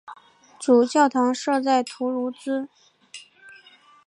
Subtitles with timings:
[0.59, 2.67] 主教座堂设在图卢兹。